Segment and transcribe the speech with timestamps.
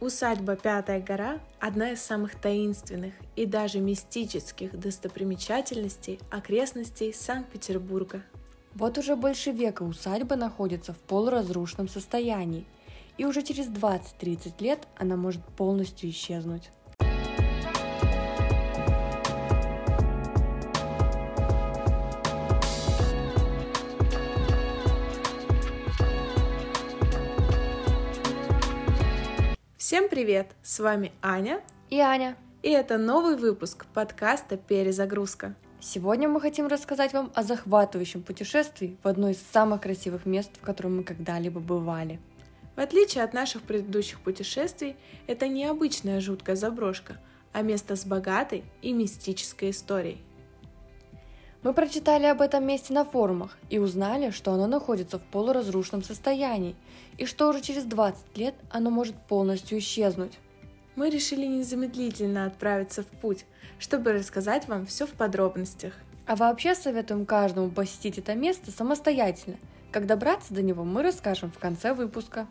[0.00, 8.22] Усадьба Пятая гора– одна из самых таинственных и даже мистических достопримечательностей окрестностей Санкт-Петербурга.
[8.74, 12.64] Вот уже больше века усадьба находится в полуразрушенном состоянии,
[13.18, 16.70] и уже через 20-30 лет она может полностью исчезнуть.
[29.90, 30.52] Всем привет!
[30.62, 32.36] С вами Аня И Аня.
[32.62, 35.56] и это новый выпуск подкаста «Перезагрузка».
[35.80, 40.64] Сегодня мы хотим рассказать вам о захватывающем путешествии в одно из самых красивых мест, в
[40.64, 42.20] котором мы когда-либо бывали.
[42.76, 44.94] В отличие от наших предыдущих путешествий,
[45.26, 47.16] это не обычная жуткая заброшка,
[47.52, 50.18] а место с богатой и мистической историей.
[51.62, 56.74] Мы прочитали об этом месте на форумах и узнали, что оно находится в полуразрушенном состоянии
[57.18, 60.38] и что уже через 20 лет оно может полностью исчезнуть.
[60.96, 63.44] Мы решили незамедлительно отправиться в путь,
[63.78, 65.92] чтобы рассказать вам все в подробностях.
[66.26, 69.56] А вообще советуем каждому посетить это место самостоятельно.
[69.92, 72.46] Как добраться до него, мы расскажем в конце выпуска.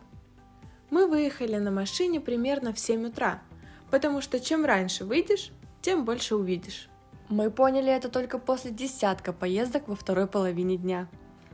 [0.90, 3.42] Мы выехали на машине примерно в 7 утра,
[3.90, 5.50] потому что чем раньше выйдешь,
[5.82, 6.89] тем больше увидишь.
[7.30, 11.06] Мы поняли это только после десятка поездок во второй половине дня.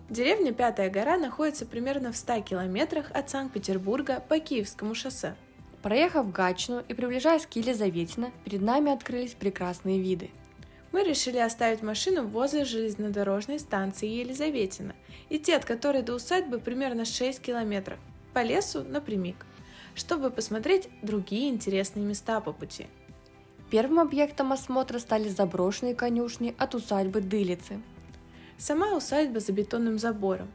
[0.08, 5.34] Деревня Пятая гора находится примерно в 100 километрах от Санкт-Петербурга по Киевскому шоссе.
[5.82, 10.30] Проехав Гатчину и приближаясь к Елизаветино, перед нами открылись прекрасные виды.
[10.92, 14.94] Мы решили оставить машину возле железнодорожной станции Елизаветина,
[15.28, 17.98] идти от которой до усадьбы примерно 6 километров,
[18.32, 19.44] по лесу напрямик,
[19.94, 22.86] чтобы посмотреть другие интересные места по пути.
[23.70, 27.80] Первым объектом осмотра стали заброшенные конюшни от усадьбы Дылицы.
[28.58, 30.48] Сама усадьба за бетонным забором.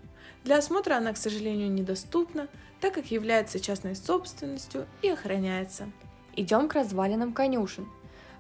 [0.44, 2.48] Для осмотра она, к сожалению, недоступна,
[2.80, 5.92] так как является частной собственностью и охраняется.
[6.36, 7.88] Идем к развалинам конюшен,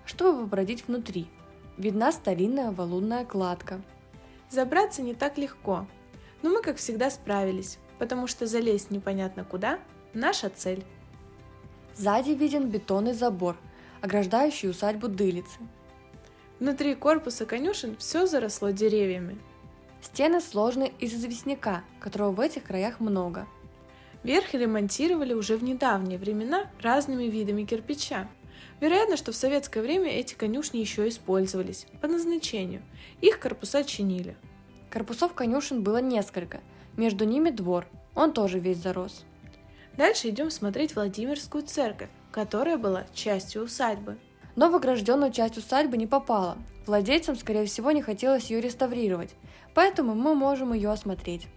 [0.06, 1.28] чтобы побродить внутри.
[1.78, 3.82] Видна старинная валунная кладка.
[4.50, 5.86] Забраться не так легко,
[6.42, 9.80] но мы, как всегда, справились, потому что залезть непонятно куда–
[10.14, 10.84] наша цель.
[11.96, 13.58] Сзади виден бетонный забор,
[14.02, 15.60] ограждающий усадьбу Дылицы.
[16.60, 19.38] Внутри корпуса конюшен все заросло деревьями.
[20.02, 23.48] Стены сложны из известняка, которого в этих краях много.
[24.24, 28.28] Верх ремонтировали уже в недавние времена разными видами кирпича.
[28.80, 32.82] Вероятно, что в советское время эти конюшни еще использовались по назначению.
[33.22, 34.36] Их корпуса чинили.
[34.90, 36.62] Корпусов конюшен было несколько,
[36.98, 39.24] между ними двор, он тоже весь зарос.
[39.98, 44.18] Дальше идем смотреть Владимирскую церковь, которая была частью усадьбы.
[44.56, 46.58] Но в огражденную часть усадьбы не попала.
[46.86, 49.36] Владельцам, скорее всего, не хотелось ее реставрировать,
[49.74, 51.48] поэтому мы можем ее осмотреть.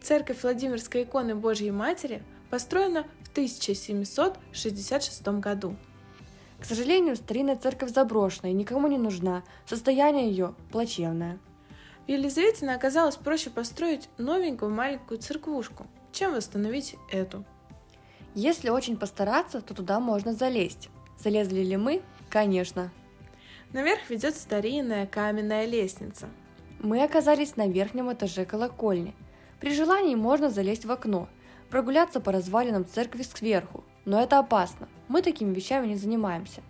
[0.00, 5.76] Церковь Владимирской иконы Божьей Матери построена в 1766 году.
[6.60, 11.38] К сожалению, старинная церковь заброшена и никому не нужна, состояние ее плачевное.
[12.06, 17.44] В Елизаветино оказалось проще построить новенькую маленькую церквушку, чем восстановить эту.
[18.40, 20.90] Если очень постараться, то туда можно залезть.
[21.18, 22.02] Залезли ли мы?
[22.30, 22.92] Конечно.
[23.72, 26.28] Наверх ведет старинная каменная лестница.
[26.78, 29.16] Мы оказались на верхнем этаже колокольни.
[29.58, 31.28] При желании можно залезть в окно,
[31.68, 34.88] прогуляться по развалинам церкви сверху, но это опасно.
[35.08, 36.62] Мы такими вещами не занимаемся.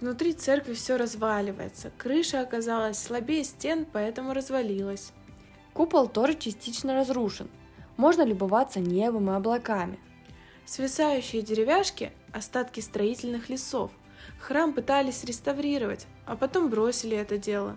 [0.00, 1.92] Внутри церкви все разваливается.
[1.98, 5.12] Крыша оказалась слабее стен, поэтому развалилась.
[5.74, 7.50] Купол тоже частично разрушен.
[7.98, 9.98] Можно любоваться небом и облаками.
[10.66, 13.92] Свисающие деревяшки– остатки строительных лесов.
[14.40, 17.76] Храм пытались реставрировать, а потом бросили это дело.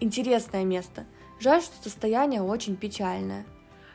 [0.00, 1.06] Интересное место.
[1.38, 3.46] Жаль, что состояние очень печальное.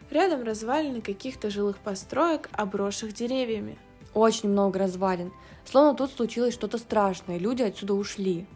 [0.09, 3.77] Рядом развалины каких-то жилых построек, обросших деревьями.
[4.13, 5.33] Очень много развалин.
[5.65, 8.47] Словно тут случилось что-то страшное, люди отсюда ушли.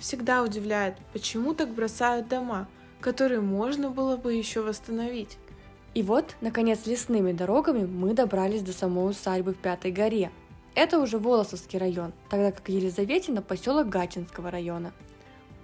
[0.00, 2.68] Всегда удивляет, почему так бросают дома,
[3.00, 5.38] которые можно было бы еще восстановить.
[5.98, 10.30] И вот, наконец, лесными дорогами мы добрались до самой усадьбы в Пятой горе.
[10.76, 14.92] Это уже Волосовский район, тогда как Елизаветино поселок Гатчинского района.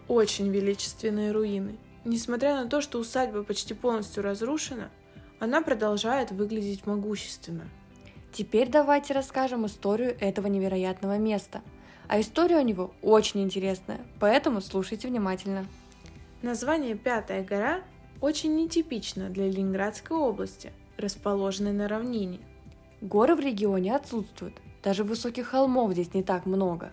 [0.09, 1.79] Очень величественные руины.
[2.05, 4.91] Несмотря на то, что усадьба почти полностью разрушена,
[5.39, 7.69] она продолжает выглядеть могущественно.
[8.33, 11.63] Теперь давайте расскажем историю этого невероятного места.
[12.09, 15.65] А история у него очень интересная, поэтому слушайте внимательно.
[16.43, 17.83] Название Пятая гора
[18.25, 22.41] очень нетипично для Ленинградской области, расположенной на равнине.
[23.03, 26.91] Горы в регионе отсутствуют, даже высоких холмов здесь не так много.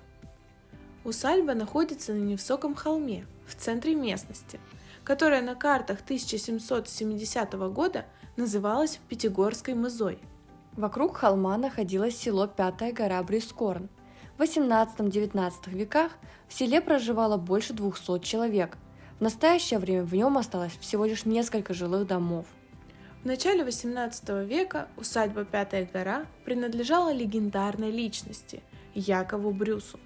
[1.05, 4.59] Усадьба находится на невысоком холме, в центре местности,
[5.05, 8.03] которая на картах 1770 года
[8.35, 10.19] называлась Пятигорской мызой.
[10.73, 13.87] Вокруг холма находилось село Пятая гора Брискорн.
[14.37, 16.11] В 18-19 веках
[16.49, 18.77] в селе проживало больше 200 человек.
[19.21, 22.47] В настоящее время в нем осталось всего лишь несколько жилых домов.
[23.21, 28.63] В начале 18 века усадьба Пятая гора принадлежала легендарной личности
[28.95, 29.99] Якову Брюсу.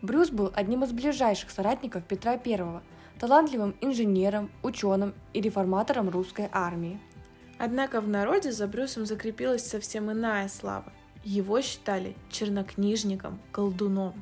[0.00, 2.80] Брюс был одним из ближайших соратников Петра I,
[3.20, 6.98] талантливым инженером, ученым и реформатором русской армии.
[7.58, 10.90] Однако в народе за Брюсом закрепилась совсем иная слава.
[11.22, 14.14] Его считали чернокнижником, колдуном.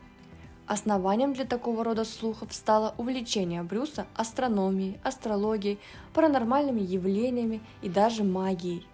[0.72, 5.78] Основанием для такого рода слухов стало увлечение Брюса астрономией, астрологией,
[6.14, 8.86] паранормальными явлениями и даже магией.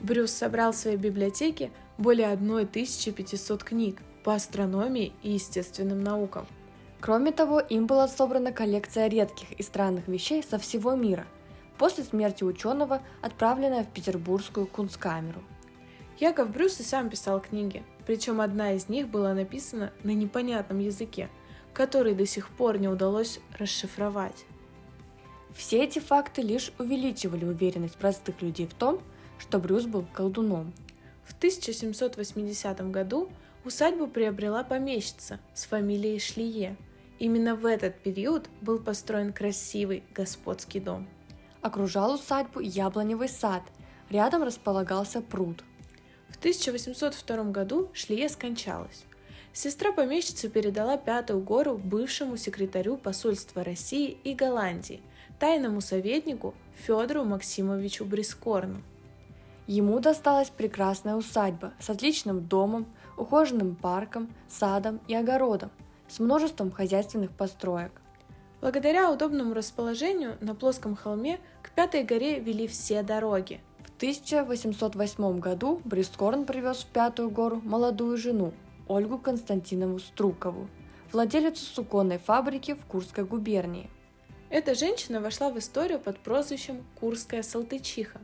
[0.00, 6.46] Брюс собрал в своей библиотеке более 1500 книг по астрономии и естественным наукам.
[6.98, 11.26] Кроме того, им была собрана коллекция редких и странных вещей со всего мира,
[11.76, 15.42] после смерти ученого, отправленная в Петербургскую кунсткамеру.
[16.20, 21.28] Яков Брюс и сам писал книги, причем одна из них была написана на непонятном языке,
[21.74, 24.46] который до сих пор не удалось расшифровать.
[25.54, 29.02] Все эти факты лишь увеличивали уверенность простых людей в том,
[29.38, 30.72] что Брюс был колдуном.
[31.26, 33.28] В 1780 году
[33.66, 36.78] усадьбу приобрела помещица с фамилией Шлие.
[37.18, 41.06] Именно в этот период был построен красивый господский дом.
[41.60, 43.64] Окружал усадьбу яблоневый сад,
[44.08, 45.62] рядом располагался пруд.
[46.38, 49.04] В 1802 году Шлие скончалась.
[49.52, 55.02] Сестра помещицы передала Пятую гору бывшему секретарю посольства России и Голландии,
[55.40, 58.80] тайному советнику Федору Максимовичу Брискорну.
[59.66, 62.86] Ему досталась прекрасная усадьба с отличным домом,
[63.16, 65.72] ухоженным парком, садом и огородом,
[66.06, 67.90] с множеством хозяйственных построек.
[68.60, 73.60] Благодаря удобному расположению на плоском холме к Пятой горе вели все дороги.
[73.88, 78.52] В 1808 году Брискорн привез в Пятую гору молодую жену,
[78.86, 80.68] Ольгу Константинову Струкову,
[81.10, 83.90] владелицу суконной фабрики в Курской губернии.
[84.50, 88.20] Эта женщина вошла в историю под прозвищем «Курская Салтычиха».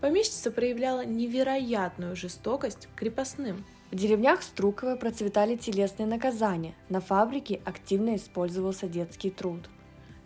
[0.00, 8.16] Помещица проявляла невероятную жестокость к крепостным– в деревнях Струково процветали телесные наказания, на фабрике активно
[8.16, 9.70] использовался детский труд.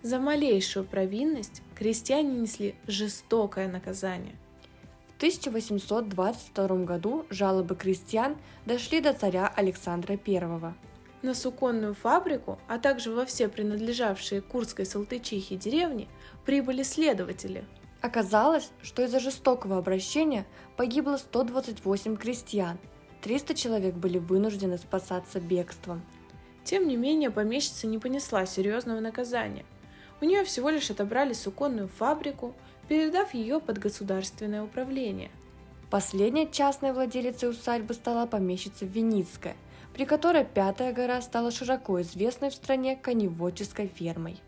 [0.03, 4.35] За малейшую провинность крестьяне несли жестокое наказание.
[5.23, 8.37] В 1822 году жалобы крестьян
[8.67, 10.75] дошли до царя Александра I.
[11.23, 16.09] На суконную фабрику, а также во все принадлежавшие Курской Салтычихе деревни
[16.45, 17.65] прибыли следователи.
[18.01, 20.45] Оказалось, что из-за жестокого обращения
[20.77, 22.79] погибло 128 крестьян–
[23.23, 26.03] 300 человек были вынуждены спасаться бегством.
[26.65, 29.65] Тем не менее, помещица не понесла серьезного наказания.
[30.21, 32.57] У нее всего лишь отобрали суконную фабрику,
[32.89, 35.31] передав ее под государственное управление.
[35.91, 39.57] Последней частной владелицей усадьбы стала помещица Веницкая,
[39.93, 44.41] при которой Пятая гора стала широко известной в стране коневодческой фермой.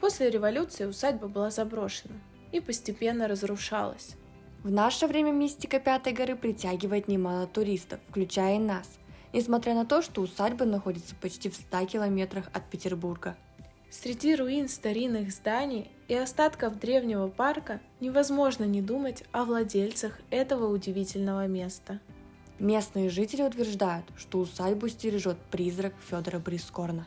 [0.00, 2.14] После революции усадьба была заброшена
[2.52, 4.14] и постепенно разрушалась.
[4.62, 8.88] В наше время мистика Пятой горы притягивает немало туристов, включая и нас,
[9.32, 13.36] несмотря на то, что усадьба находится почти в 100 километрах от Петербурга.
[13.90, 21.46] Среди руин старинных зданий и остатков древнего парка невозможно не думать о владельцах этого удивительного
[21.46, 22.00] места.
[22.58, 27.06] Местные жители утверждают, что усадьбу стережет призрак Федора Брискорна.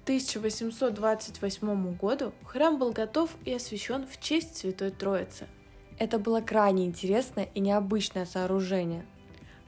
[0.02, 5.48] К 1828 году храм был готов и освящен в честь Святой Троицы.
[6.00, 9.06] Это было крайне интересное и необычное сооружение.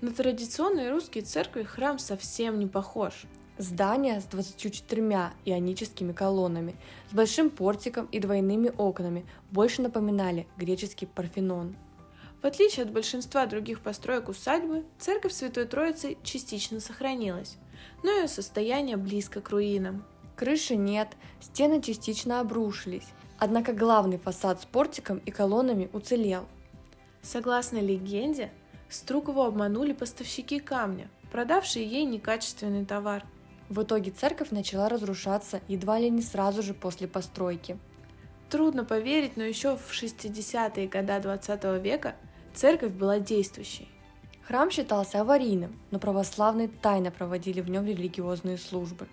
[0.01, 3.25] На традиционные русские церкви храм совсем не похож.
[3.59, 6.75] Здание с 24 ионическими колоннами,
[7.11, 11.75] с большим портиком и двойными окнами больше напоминали греческий Парфенон.
[12.41, 17.57] В отличие от большинства других построек усадьбы, церковь Святой Троицы частично сохранилась,
[18.01, 20.03] но ее состояние близко к руинам.
[20.43, 21.07] Крыши нет,
[21.39, 23.07] стены частично обрушились,
[23.39, 26.43] однако главный фасад с портиком и колоннами уцелел.
[27.21, 28.51] Согласно легенде,
[28.89, 33.23] Струкову обманули поставщики камня, продавшие ей некачественный товар.
[33.69, 37.77] В итоге церковь начала разрушаться едва ли не сразу же после постройки.
[38.49, 42.15] Трудно поверить, но еще в 60-е годы 20 века
[42.53, 43.87] церковь была действующей.
[44.45, 49.07] Храм считался аварийным, но православные тайно проводили в нем религиозные службы.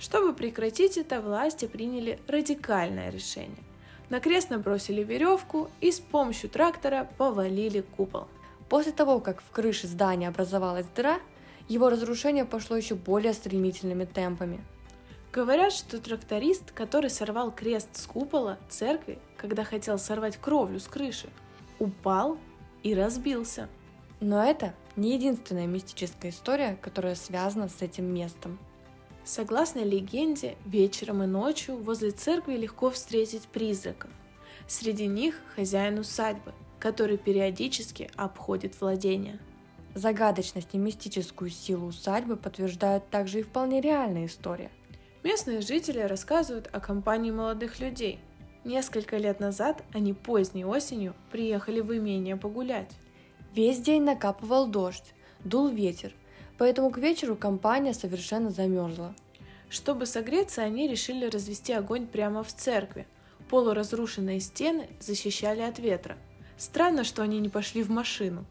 [0.00, 3.62] Чтобы прекратить это, власти приняли радикальное решение.
[4.08, 8.26] На крест набросили веревку и с помощью трактора повалили купол.
[8.70, 11.20] После того, как в крыше здания образовалась дыра,
[11.68, 14.64] его разрушение пошло еще более стремительными темпами.
[15.32, 21.28] Говорят, что тракторист, который сорвал крест с купола церкви, когда хотел сорвать кровлю с крыши,
[21.78, 22.38] упал
[22.82, 23.68] и разбился.
[24.20, 28.58] Но это не единственная мистическая история, которая связана с этим местом.
[29.32, 34.10] Согласно легенде, вечером и ночью возле церкви легко встретить призраков.
[34.66, 39.38] Среди них хозяин усадьбы, который периодически обходит владения.
[39.94, 44.72] Загадочность и мистическую силу усадьбы подтверждают также и вполне реальная история.
[45.22, 48.18] Местные жители рассказывают о компании молодых людей.
[48.64, 52.90] Несколько лет назад они поздней осенью приехали в имение погулять.
[53.54, 56.12] Весь день накапывал дождь, дул ветер,
[56.60, 59.14] поэтому к вечеру компания совершенно замерзла.
[59.70, 63.06] Чтобы согреться, они решили развести огонь прямо в церкви.
[63.48, 66.18] Полуразрушенные стены защищали от ветра.
[66.58, 68.44] Странно, что они не пошли в машину.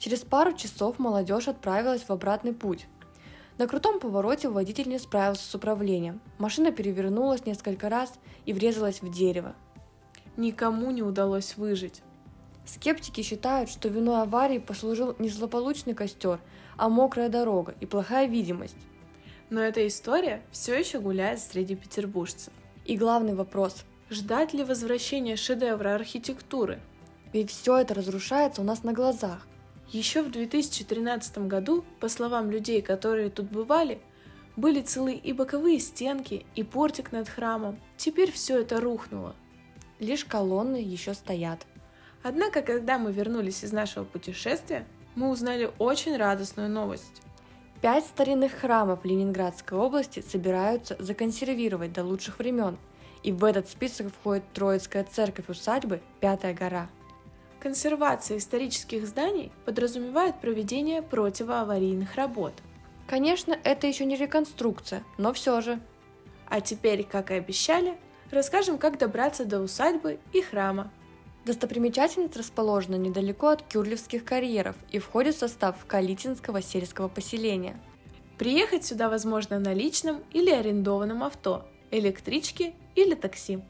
[0.00, 2.88] Через пару часов молодежь отправилась в обратный путь.
[3.58, 6.20] На крутом повороте водитель не справился с управлением.
[6.38, 8.12] Машина перевернулась несколько раз
[8.44, 9.54] и врезалась в дерево.
[10.36, 12.02] Никому не удалось выжить.
[12.66, 16.40] Скептики считают, что виной аварии послужил не злополучный костер,
[16.76, 18.76] а мокрая дорога и плохая видимость.
[19.50, 22.52] Но эта история все еще гуляет среди петербуржцев.
[22.84, 26.80] И главный вопрос– ждать ли возвращения шедевра архитектуры?
[27.32, 29.46] Ведь все это разрушается у нас на глазах.
[29.92, 34.00] Еще в 2013 году, по словам людей, которые тут бывали,
[34.56, 37.78] были целы и боковые стенки, и портик над храмом.
[37.96, 39.36] Теперь все это рухнуло.
[40.00, 41.64] Лишь колонны еще стоят.
[42.28, 47.22] Однако, когда мы вернулись из нашего путешествия, мы узнали очень радостную новость.
[47.80, 52.78] Пять старинных храмов Ленинградской области собираются законсервировать до лучших времен,
[53.22, 56.88] и в этот список входит Троицкая церковь усадьбы «Пятая гора».
[57.60, 62.54] Консервация исторических зданий подразумевает проведение противоаварийных работ.
[63.06, 65.78] Конечно, это еще не реконструкция, но все же.
[66.48, 67.96] А теперь, как и обещали,
[68.32, 70.90] расскажем, как добраться до усадьбы и храма.
[71.46, 77.80] Достопримечательность расположена недалеко от Кюрлевских карьеров и входит в состав Калитинского сельского поселения.
[78.36, 83.60] Приехать сюда возможно на личном или арендованном авто, электричке или такси.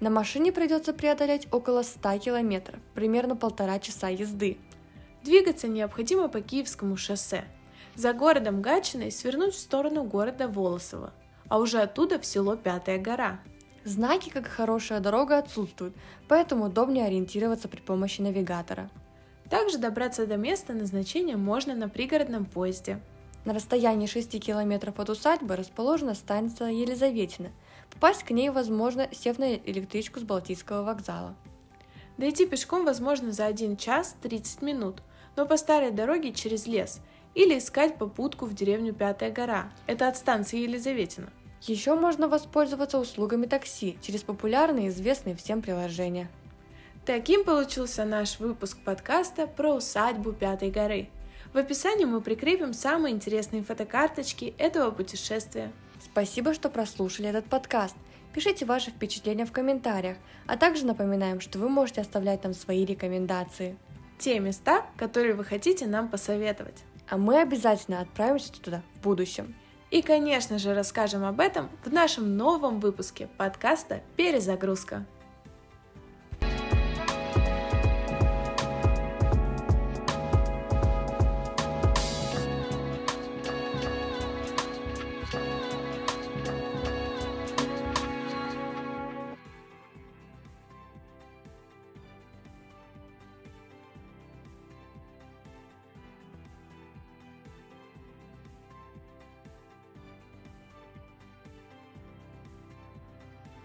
[0.00, 4.56] На машине придется преодолеть около 100 километров, примерно полтора часа езды.
[5.22, 7.44] Двигаться необходимо по Киевскому шоссе.
[7.96, 11.12] За городом Гатчиной свернуть в сторону города Волосово,
[11.48, 13.40] а уже оттуда в село Пятая гора.
[13.86, 15.96] Знаки, как и хорошая дорога, отсутствуют,
[16.28, 18.90] поэтому удобнее ориентироваться при помощи навигатора.
[19.48, 23.00] Также добраться до места назначения можно на пригородном поезде.
[23.46, 27.50] На расстоянии 6 километров от усадьбы расположена станция Елизаветина–
[27.96, 31.34] Попасть к ней возможно, сев на электричку с Балтийского вокзала.
[32.18, 35.02] Дойти пешком возможно за 1 час 30 минут,
[35.34, 37.00] но по старой дороге через лес,
[37.34, 39.70] или искать попутку в деревню Пятая гора.
[39.86, 41.30] Это от станции Елизаветина.
[41.62, 46.28] Еще можно воспользоваться услугами такси через популярные и известные всем приложения.
[47.04, 51.08] Таким получился наш выпуск подкаста про усадьбу Пятой горы.
[51.52, 55.72] В описании мы прикрепим самые интересные фотокарточки этого путешествия.
[56.00, 57.96] Спасибо, что прослушали этот подкаст.
[58.34, 63.78] Пишите ваши впечатления в комментариях, а также напоминаем, что вы можете оставлять нам свои рекомендации.
[64.18, 66.84] Те места, которые вы хотите нам посоветовать.
[67.08, 69.54] А мы обязательно отправимся туда в будущем.
[69.90, 75.06] И, конечно же, расскажем об этом в нашем новом выпуске подкаста «Перезагрузка».